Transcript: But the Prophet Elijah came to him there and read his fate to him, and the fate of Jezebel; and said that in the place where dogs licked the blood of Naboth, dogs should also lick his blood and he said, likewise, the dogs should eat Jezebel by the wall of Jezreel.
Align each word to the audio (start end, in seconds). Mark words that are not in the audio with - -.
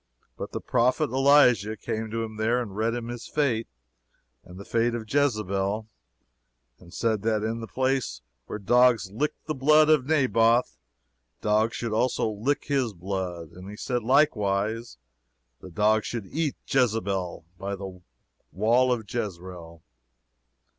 But 0.35 0.51
the 0.51 0.59
Prophet 0.61 1.11
Elijah 1.11 1.77
came 1.77 2.09
to 2.09 2.23
him 2.23 2.37
there 2.37 2.59
and 2.59 2.75
read 2.75 2.95
his 2.95 3.27
fate 3.27 3.67
to 4.41 4.47
him, 4.49 4.49
and 4.53 4.59
the 4.59 4.65
fate 4.65 4.95
of 4.95 5.05
Jezebel; 5.07 5.87
and 6.79 6.91
said 6.91 7.21
that 7.21 7.43
in 7.43 7.59
the 7.59 7.67
place 7.67 8.23
where 8.47 8.57
dogs 8.57 9.11
licked 9.11 9.45
the 9.45 9.53
blood 9.53 9.89
of 9.91 10.07
Naboth, 10.07 10.75
dogs 11.41 11.75
should 11.75 11.93
also 11.93 12.27
lick 12.27 12.65
his 12.65 12.93
blood 12.93 13.51
and 13.51 13.69
he 13.69 13.77
said, 13.77 14.01
likewise, 14.01 14.97
the 15.59 15.69
dogs 15.69 16.07
should 16.07 16.25
eat 16.31 16.55
Jezebel 16.65 17.45
by 17.59 17.75
the 17.75 18.01
wall 18.51 18.91
of 18.91 19.05
Jezreel. 19.07 19.83